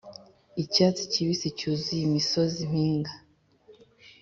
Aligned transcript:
icyatsi 0.63 1.03
kibisi-cyuzuye 1.11 2.03
imisozi-mpinga, 2.09 3.11